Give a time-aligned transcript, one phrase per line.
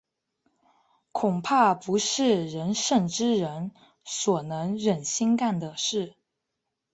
[1.11, 3.71] 恐怕不是仁圣之人
[4.03, 6.15] 所能忍心干的事。